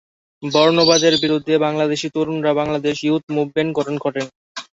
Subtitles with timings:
[0.43, 4.25] বর্ণবাদের বিরুদ্ধে বাংলাদেশী তরুণরা Bangladesh youth movement গঠন করেন।